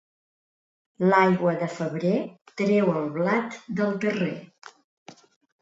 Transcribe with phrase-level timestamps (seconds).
[1.11, 2.15] L'aigua de febrer
[2.63, 4.35] treu el blat del terrer.